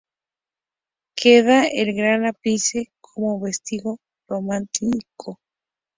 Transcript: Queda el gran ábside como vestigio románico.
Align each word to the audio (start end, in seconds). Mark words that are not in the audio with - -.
Queda 1.15 1.67
el 1.67 1.93
gran 1.93 2.25
ábside 2.25 2.91
como 3.01 3.39
vestigio 3.39 3.99
románico. 4.27 5.37